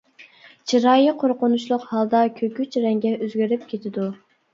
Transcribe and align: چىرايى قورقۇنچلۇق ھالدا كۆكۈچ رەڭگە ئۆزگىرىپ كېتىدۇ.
چىرايى 0.69 1.11
قورقۇنچلۇق 1.23 1.85
ھالدا 1.89 2.21
كۆكۈچ 2.39 2.79
رەڭگە 2.87 3.13
ئۆزگىرىپ 3.19 3.69
كېتىدۇ. 3.75 4.09